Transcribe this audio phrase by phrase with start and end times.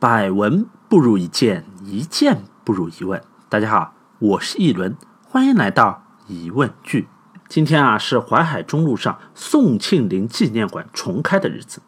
[0.00, 3.22] 百闻不如一见，一见不如一问。
[3.50, 4.96] 大家好，我是一轮，
[5.28, 7.06] 欢迎来到疑问句。
[7.50, 11.82] 今天啊是淮海中路上宋庆龄纪念馆重开的日子。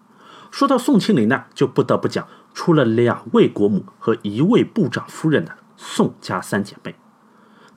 [0.50, 6.94] 说到宋庆龄呢，就不得不讲出了两位国母和一位部长夫人的宋家三姐妹。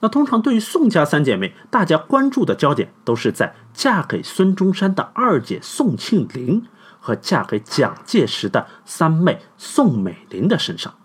[0.00, 6.62] 那通常对于宋家三姐妹，大家关注的焦点都是在嫁给孙中山的二姐宋庆龄。
[7.06, 10.96] 和嫁给蒋介石的三妹宋美龄的身上，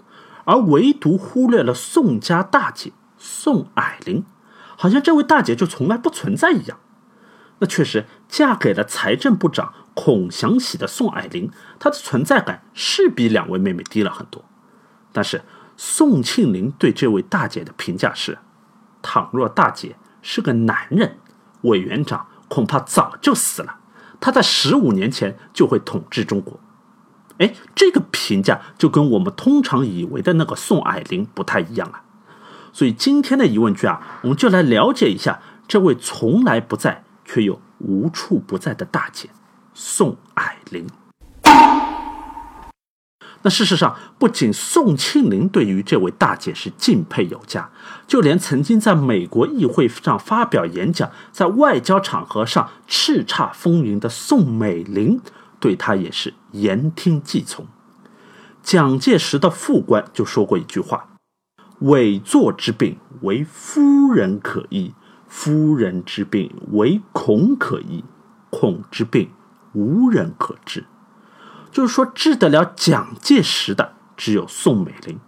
[0.45, 4.25] 而唯独忽略了宋家大姐宋霭龄，
[4.75, 6.79] 好像这位大姐就从来不存在一样。
[7.59, 14.43] 那确实，嫁给了财政部长孔祥喜的宋霭龄，她的存在感是比两位妹妹低了很多。
[15.11, 15.43] 但是
[15.77, 18.39] 宋庆龄对这位大姐的评价是：
[19.03, 21.19] 倘若大姐是个男人，
[21.61, 23.80] 委员长恐怕早就死了。
[24.21, 26.59] 他在十五年前就会统治中国，
[27.39, 32.03] 哎，这个评价就跟我们通常以为的那个宋霭龄不太一样了。
[32.71, 39.29] 所以今天的疑问句啊，我们就来了解一下这位从来不在却又无处不在的大姐
[39.73, 40.87] 宋霭龄。
[43.43, 47.69] 那事实上，不仅宋庆龄对于这位大姐是敬佩有加，
[48.05, 55.19] 就连曾经在美国议会上发表演讲、在外交场合上叱咤风云的宋美龄，
[55.59, 57.65] 对她也是言听计从。
[58.61, 61.07] 蒋介石的副官就说过一句话
[61.81, 64.93] ：“委座之病，为夫人可医；
[65.27, 68.03] 夫人之病，为孔可医；
[68.51, 69.31] 孔之病，
[69.73, 70.85] 无人可治。”
[71.71, 75.19] 就是说，治得了蒋介石的只有宋美龄，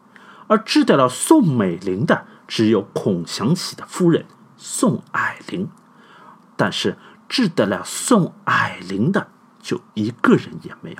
[0.48, 4.26] 而治得了宋美龄的只有孔祥喜的夫人
[4.58, 5.70] 宋霭龄，
[6.56, 6.98] 但是
[7.30, 9.28] 治得了宋霭龄的
[9.62, 10.98] 就一个人也没有。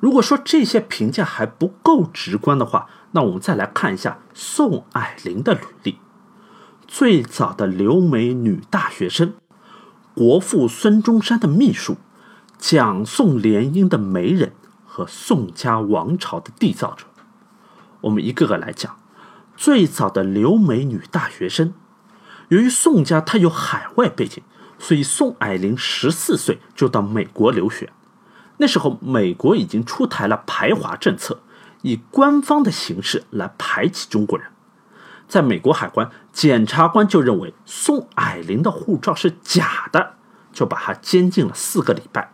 [0.00, 5.98] 如果说这些评价还不够直观的话，那我们再来看一下宋霭龄的履历：
[6.86, 9.34] 最早的留美女大学生，
[10.14, 11.96] 国父孙中山的秘书。
[12.58, 14.52] 蒋宋联姻的媒人
[14.84, 17.04] 和宋家王朝的缔造者，
[18.02, 18.96] 我们一个个来讲。
[19.56, 21.72] 最早的留美女大学生，
[22.48, 24.42] 由于宋家她有海外背景，
[24.78, 27.90] 所以宋霭龄十四岁就到美国留学。
[28.58, 31.40] 那时候，美国已经出台了排华政策，
[31.82, 34.48] 以官方的形式来排挤中国人。
[35.26, 40.16] 在美国海关，检察官就认为宋霭龄的护照是假的，
[40.52, 42.32] 就把她监禁了四个礼拜。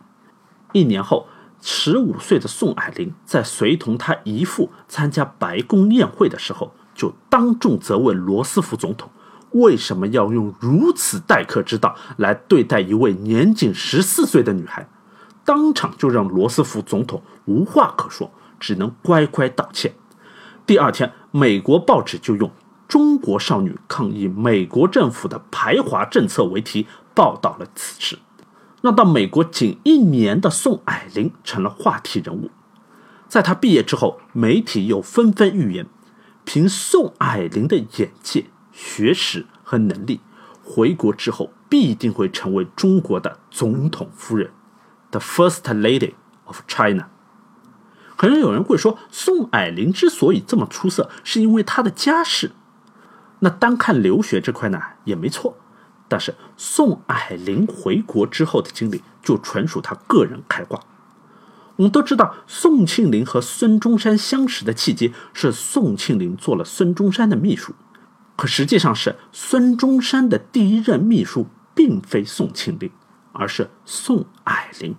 [0.73, 1.27] 一年后，
[1.61, 9.09] 十五岁的宋霭龄在随同他姨父参加白宫宴会的时候，就当众责问罗斯福总统
[9.51, 14.89] 为什么要用如此待客之道来对待一位年仅十四岁的女孩，
[15.45, 19.93] 当场就让罗斯福总统无话可说，只能乖乖道歉。
[20.65, 22.49] 第二天，美国报纸就用
[22.89, 28.17] “中国少女抗议美国政府的排华政策”为题报道了此事。
[28.83, 32.51] 让到美国仅一年的宋霭龄成了话题人物，
[33.29, 35.87] 在他毕业之后，媒体又纷纷预言，
[36.43, 40.19] 凭宋霭龄的眼界、学识和能力，
[40.61, 44.51] 回国之后必定会成为中国的总统夫人
[45.11, 47.07] ，the first lady of China。
[48.17, 52.51] 可能有人会说，宋霭龄之所以这么出色，是因为她的家世。
[53.39, 55.57] 那单看留学这块呢，也没错。
[56.07, 60.79] 但是宋霭龄回国之后的经历就纯属他个人开挂。
[61.75, 67.73] 我们都知道，宋庆龄和孙中山相识的契机是宋庆龄做了孙中山的秘书，
[68.35, 72.91] 可实际上是孙中山的第一任秘书并非宋庆龄，
[73.31, 74.95] 而是宋霭龄。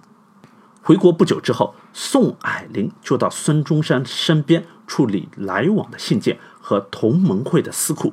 [0.83, 8.13] 回国不久之后，宋霭龄就到孙中山身边处理来往的信件和同盟会的私库。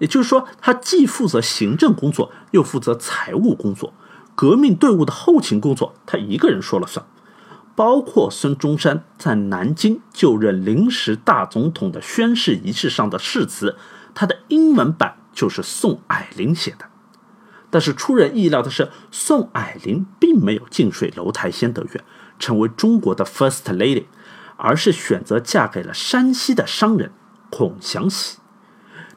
[0.00, 3.94] 也就是说，他既负责行政工作，又负责财务工作，
[4.34, 7.06] 革命队伍的后勤工作他一个人说了算。
[7.76, 13.76] 包括孙中山在南京就任临时大总统的宣誓仪式上的誓词，
[14.12, 16.86] 他的英文版就是宋霭龄写的。
[17.70, 22.04] 但是出人意料的是，宋霭龄并没有近水楼台先得月，
[22.38, 24.06] 成为中国的 First Lady，
[24.56, 27.12] 而是选择嫁给了山西的商人
[27.48, 28.39] 孔祥喜。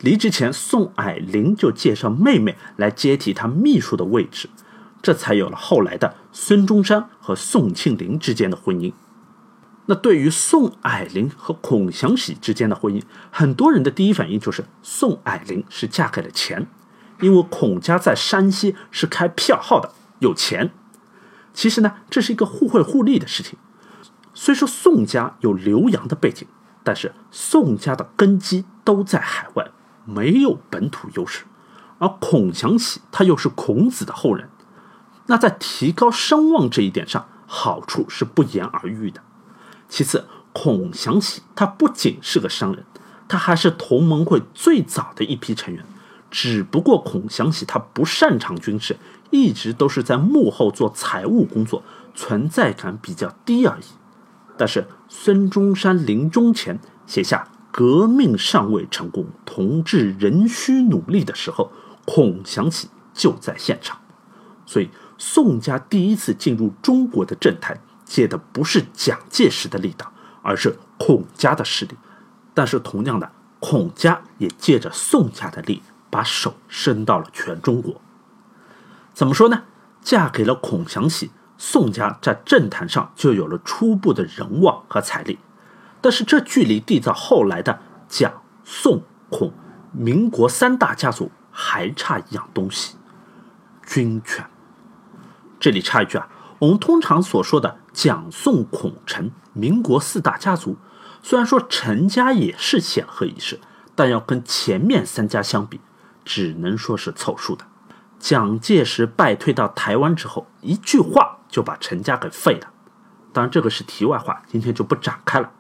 [0.03, 4.50] 离职前，宋霭龄就介绍妹妹来接替他秘书的位置，
[5.01, 8.91] 这才有了后来的孙中山和宋庆龄之间的婚姻。
[9.85, 13.01] 那对于宋霭龄和孔祥喜之间的婚姻，
[13.31, 16.67] 很多人的第一反应就是宋霭龄是嫁给了钱，
[17.21, 20.71] 因为孔家在山西是开票号的，有钱。
[21.53, 23.57] 其实呢，这是一个互惠互利的事情。
[24.33, 26.45] 虽说宋家有留洋的背景，
[26.83, 29.71] 但是宋家的根基都在海外，
[30.05, 31.45] 没有本土优势。
[32.00, 34.50] 而孔祥喜他又是孔子的后人，
[35.27, 39.21] 那在提高声望这一点上，好处是不言而喻的。
[39.88, 42.85] 其次，孔祥喜他不仅是个商人，
[43.27, 45.85] 他还是同盟会最早的一批成员。
[46.29, 48.97] 只不过孔祥喜他不擅长军事，
[49.29, 51.83] 一直都是在幕后做财务工作，
[52.15, 53.83] 存在感比较低而已。
[54.57, 61.72] 但是孙中山临终前写下“革命尚未成功，同志仍需努力”的时候，
[62.06, 64.00] 孔祥喜就在现场。
[64.66, 71.98] 所以宋家第一次进入中国的政坛，借的不是蒋介石的力道，而是孔家的势力。
[72.54, 75.81] 但是同样的，孔家也借着宋家的力。
[76.14, 78.00] 把手伸到了全中国，
[79.16, 79.64] 怎么说呢？
[80.00, 85.40] 嫁给了孔祥喜，宋家在政坛上就有了初步的人望和财力。
[86.03, 87.79] 但是这距离缔造后来的
[88.09, 89.53] 蒋、宋、孔、
[89.94, 92.97] 民国三大家族还差一样东西——
[93.88, 94.45] 军权。
[95.61, 96.27] 这里插一句啊，
[96.59, 100.75] 我们通常所说的蒋、宋、孔、陈民国四大家族，
[101.21, 103.61] 虽然说陈家也是显赫一世，
[103.95, 105.79] 但要跟前面三家相比。
[106.25, 107.65] 只能说是凑数的。
[108.19, 112.67] 蒋介石败退到台湾之后，一句话就把陈家给废了。
[113.31, 115.51] 当然，这个是题外话，今天就不展开了。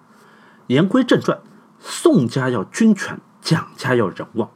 [0.67, 1.39] 言归正传，
[1.79, 4.49] 宋家要军权，蒋家要人望。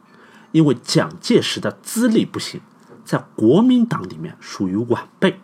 [0.54, 2.62] 因为蒋介石的资历不行，
[3.04, 5.39] 在国民党里面属于晚辈。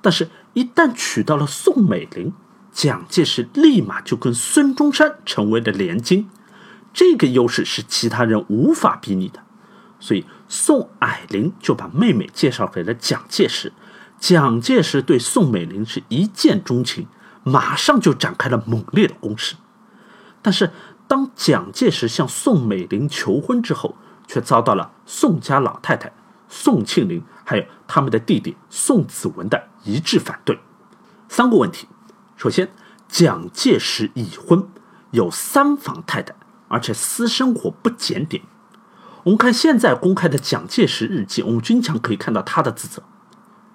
[0.00, 2.32] 但是，一旦娶到了宋美龄，
[2.72, 6.28] 蒋介石立马就跟孙中山成为了联军。
[6.92, 9.40] 这个优势是其他人无法比拟的。
[9.98, 13.72] 所以，宋霭龄就把妹妹介绍给了蒋介石。
[14.18, 17.06] 蒋介石对宋美龄是一见钟情，
[17.42, 19.56] 马上就展开了猛烈的攻势。
[20.42, 20.72] 但是，
[21.06, 23.96] 当蒋介石向宋美龄求婚之后，
[24.26, 26.12] 却遭到了宋家老太太
[26.48, 30.58] 宋庆龄还有他们的弟弟宋子文的一致反对。
[31.28, 31.88] 三个问题：
[32.36, 32.72] 首先，
[33.08, 34.68] 蒋介石已婚，
[35.12, 36.34] 有三房太太，
[36.68, 38.42] 而且私生活不检点。
[39.24, 43.02] 我们看现在公开的蒋介石日记，我们经常可以看到他的自责。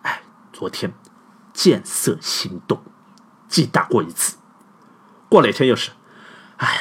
[0.01, 0.93] 哎，昨天
[1.53, 2.81] 见色心动，
[3.47, 4.37] 记打过一次，
[5.29, 5.91] 过了一天又是，
[6.57, 6.79] 哎，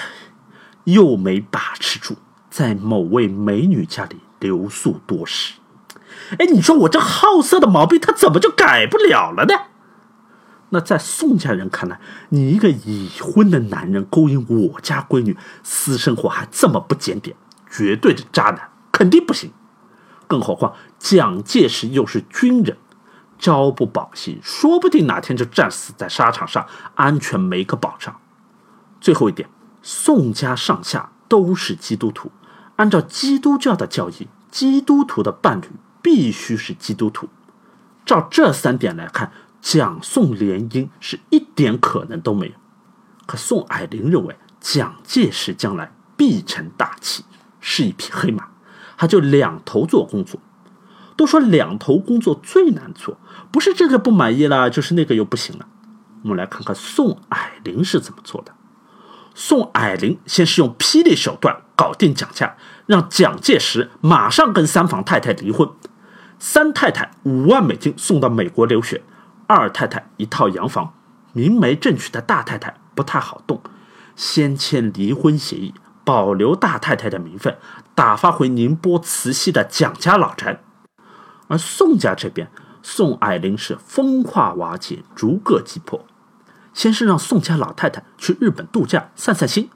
[0.84, 2.16] 又没把持住，
[2.50, 5.54] 在某位美女家里留宿多时。
[6.38, 9.54] 哎，你说我这好色的毛病，他怎么就改不了了呢？
[10.70, 12.00] 那在宋家人看来，
[12.30, 17.36] 你一个已婚的男人勾引我家闺女，私生活还这么不检点。
[17.70, 19.52] 绝对的渣男，肯定不行。
[20.26, 22.76] 更何况蒋介石又是军人，
[23.38, 28.16] 朝不保夕，说不定哪天就战死在沙场上，安全没个保障。
[29.00, 29.48] 最后一点，
[29.88, 32.32] 宋家上下都是基督徒，
[32.74, 35.68] 按照基督教的教义，基督徒的伴侣
[36.02, 37.28] 必须是基督徒。
[38.04, 39.30] 照这三点来看，
[39.60, 42.54] 蒋宋联姻是一点可能都没有。
[43.26, 47.24] 可宋霭龄认为，蒋介石将来必成大器。
[47.60, 48.48] 是一匹黑马，
[48.96, 50.40] 他就两头做工作。
[51.14, 53.20] 都说两头工作最难做，
[53.52, 55.68] 不是这个不满意了，就是那个又不行了。
[56.22, 58.55] 我们来看看宋霭龄是怎么做的。
[59.38, 65.68] 宋霭龄先是用霹雳手段搞定蒋家，让蒋介石马上跟三房太太离婚。
[66.38, 69.02] 三太太五万美金送到美国留学，
[69.46, 70.94] 二太太一套洋房。
[71.34, 73.60] 明媒正娶的大太太不太好动，
[74.16, 75.74] 先签离婚协议。
[76.02, 77.58] 保留大太太的名分，
[77.94, 80.62] 打发回宁波慈溪的蒋家老宅。
[81.48, 82.48] 而宋家这边，
[82.80, 86.06] 宋霭龄是风化瓦解，逐个击破。
[86.76, 89.70] 先是让宋家老太太去日本度假散散心，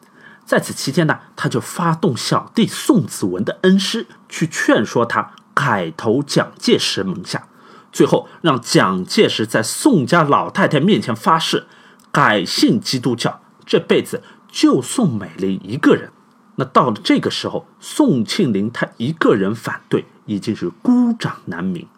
[0.44, 7.46] 在此期间呢，他就发动小弟宋子文的恩师去劝说他改投蒋介石门下。
[7.90, 11.66] 最后让蒋介石在宋家老太太面前发誓，
[12.12, 16.12] 改信基督教，这辈子就宋美龄一个人。
[16.56, 21.88] 那到了这个时候，宋庆龄她一个人反对已经是孤掌难鸣。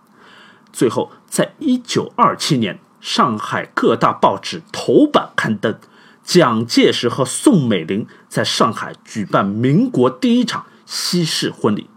[0.72, 5.76] 最后，在一九二七年，上海各大报纸头版刊登
[6.22, 11.90] 蒋介石和宋美龄在上海举办民国第一场西式婚礼。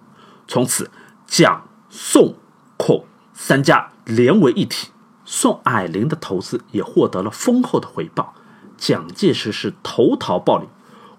[0.48, 0.90] 从此，
[1.28, 2.36] 蒋、宋、
[2.76, 4.90] 孔三家连为一体。
[5.24, 8.34] 宋霭龄的投资也获得了丰厚的回报。
[8.76, 10.68] 蒋介石是投桃报李，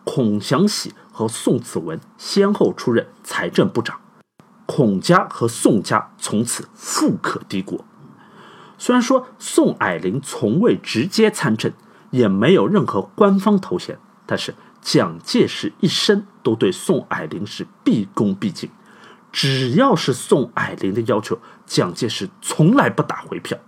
[0.05, 0.93] 孔祥喜。
[1.13, 3.99] 和宋子文先后出任财政部长，
[4.67, 7.83] 孔家和宋家从此富可敌国。
[8.79, 11.73] 虽然说宋霭龄从未直接参政，
[12.11, 18.71] 也没有任何官方头衔，但是蒋介石一生都对宋霭龄是毕恭毕敬。
[19.33, 23.59] 只要是宋霭龄的要求，蒋介石从来不打回票。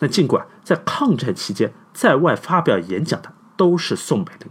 [0.00, 4.50] 那尽管在抗战期间在外发表演讲的都是宋美龄，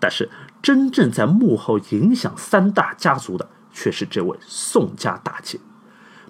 [0.00, 0.30] 但是
[0.62, 5.60] 真正在幕后影响三大家族的却是这位宋家大姐。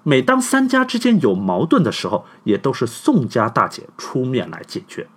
[0.03, 5.07] 每当三家之间有矛盾的时候，也都是宋家大姐出面来解决。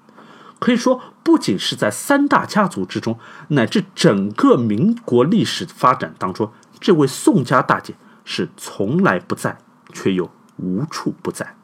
[0.58, 7.94] 可以说，不仅是在三大家族之中，乃至整个民国历史发展当中，这位宋家大姐。
[8.24, 9.58] 是从来不在，
[9.92, 11.56] 却又无处不在。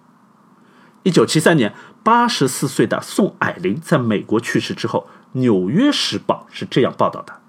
[1.05, 1.73] 一九七三年，
[2.03, 5.09] 八十四岁的宋霭龄在美国去世之后，
[5.39, 7.41] 《纽约时报》是这样报道的：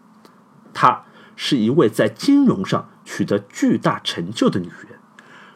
[0.76, 4.89] 她是一位在金融上取得巨大成就的女人，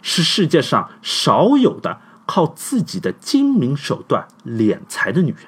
[0.04, 5.48] 是世界上少有的靠自己的精明手段敛财的女人，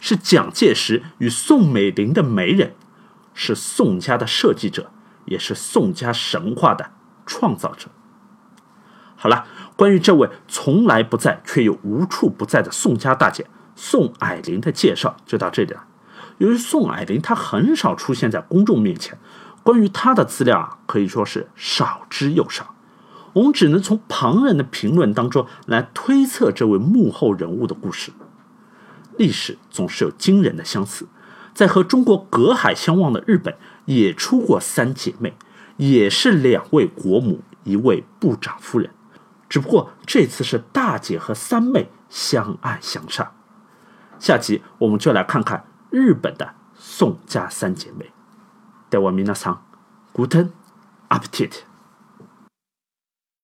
[0.00, 2.74] 是蒋介石与宋美龄的媒人，
[3.32, 4.90] 是宋家的设计者，
[5.26, 6.90] 也是宋家神话的。
[7.26, 7.88] 创造者。
[9.16, 15.84] 好了，关于这位从来不在却又无处不在的宋家大姐宋霭龄的介绍就到这里了。
[16.36, 19.18] 由于宋霭龄她很少出现在公众面前，
[19.62, 22.73] 关于她的资料啊可以说是少之又少。
[23.34, 28.10] 我们只能从旁人的评论当中来推测这位幕后人物的故事。
[29.16, 31.06] 历史总是有惊人的相似，
[31.52, 35.34] 在和中国隔海相望的日本也出过三姐妹。
[35.76, 38.90] 也是两位国母，一位部长夫人，
[39.48, 43.32] 只不过这次是大姐和三妹相爱相杀。
[44.20, 48.12] 下集我们就来看看日本的宋家三姐妹。
[48.88, 49.64] 待我明那桑
[50.14, 50.50] ，Guten
[51.08, 51.73] Appetit。